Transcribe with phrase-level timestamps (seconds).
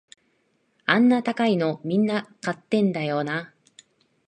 [0.87, 3.53] あんな高いのみんな買ってたんだよな